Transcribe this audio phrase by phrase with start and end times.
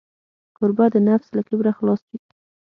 [0.57, 2.17] کوربه د نفس له کبره خلاص وي.